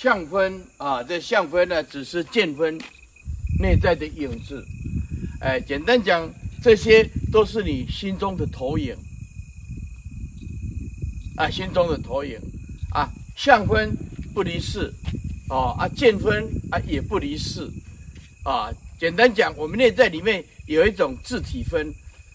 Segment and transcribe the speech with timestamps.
[0.00, 2.78] 相分啊，这相分呢，只是见分
[3.58, 4.64] 内在的影子。
[5.40, 6.32] 哎，简单讲，
[6.62, 8.94] 这些都是你心中的投影
[11.36, 12.38] 啊，心中的投影
[12.92, 13.10] 啊。
[13.34, 13.92] 相分
[14.32, 14.94] 不离事，
[15.48, 17.68] 哦啊，见分啊也不离事
[18.44, 18.70] 啊。
[19.00, 21.92] 简单讲，我们内在里面有一种自体分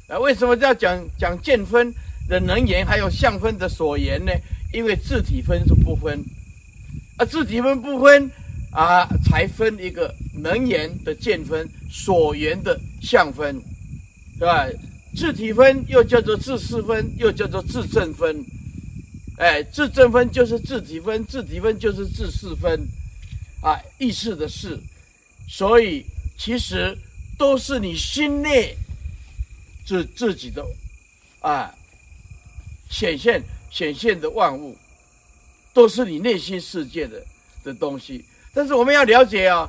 [0.09, 0.19] 啊。
[0.19, 1.93] 为什么要讲讲见分
[2.27, 4.33] 的能言，还有相分的所言呢？
[4.73, 6.21] 因为自体分是不分。
[7.17, 8.31] 啊，自体分不分
[8.71, 13.61] 啊，才分一个能言的见分，所言的相分，
[14.39, 14.67] 对吧？
[15.15, 18.43] 自体分又叫做自事分，又叫做自证分。
[19.37, 22.87] 哎，自证分就是自体分，自体分就是自事分，
[23.61, 24.79] 啊，意识的事。
[25.47, 26.03] 所以
[26.37, 26.97] 其实
[27.37, 28.75] 都是你心内
[29.85, 30.65] 自自己的
[31.41, 31.71] 啊
[32.89, 34.75] 显现显现的万物。
[35.73, 37.21] 都是你内心世界的
[37.63, 39.67] 的东西，但是我们要了解啊，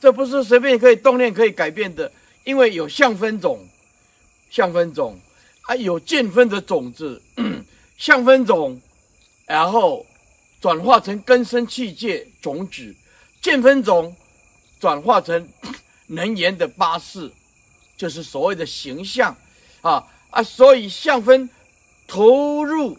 [0.00, 2.10] 这不是随便可以动念可以改变的，
[2.44, 3.64] 因为有相分种，
[4.50, 5.16] 相分种
[5.62, 7.22] 啊，有见分的种子，
[7.96, 8.80] 相分种，
[9.46, 10.04] 然后
[10.60, 12.94] 转化成根生器界种子，
[13.40, 14.16] 见分种
[14.80, 15.48] 转化成
[16.08, 17.30] 能言的巴士，
[17.96, 19.36] 就是所谓的形象
[19.82, 21.48] 啊啊，所以相分
[22.08, 22.98] 投入。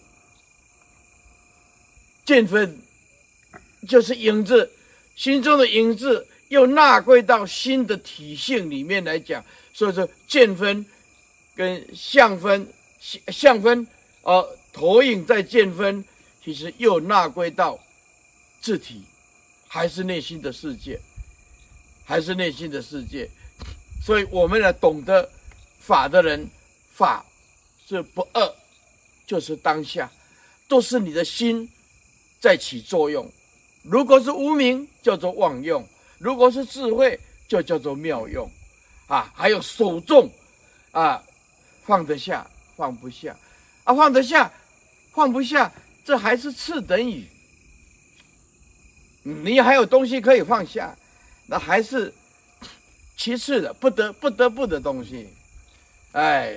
[2.29, 2.77] 见分
[3.87, 4.71] 就是影子，
[5.15, 10.85] 心中的影子又纳归到心的体性里面来讲，所以说见分
[11.55, 12.71] 跟相分，
[13.29, 13.87] 相分
[14.21, 16.05] 呃投影在见分，
[16.45, 17.79] 其实又纳归到
[18.61, 19.01] 自体，
[19.67, 20.99] 还是内心的世界，
[22.05, 23.27] 还是内心的世界。
[24.05, 25.27] 所以我们呢，懂得
[25.79, 26.47] 法的人，
[26.93, 27.25] 法
[27.87, 28.53] 是不二，
[29.25, 30.11] 就是当下，
[30.67, 31.67] 都是你的心。
[32.39, 33.29] 在起作用，
[33.83, 35.83] 如果是无名，叫做妄用；
[36.17, 38.49] 如果是智慧，就叫做妙用。
[39.07, 40.31] 啊，还有首重，
[40.91, 41.21] 啊，
[41.83, 43.35] 放得下，放不下，
[43.83, 44.51] 啊，放得下，
[45.11, 45.71] 放不下，
[46.05, 47.27] 这还是次等语。
[49.23, 50.95] 你还有东西可以放下，
[51.47, 52.13] 那还是
[53.17, 55.27] 其次的，不得不得不的东西。
[56.13, 56.53] 哎。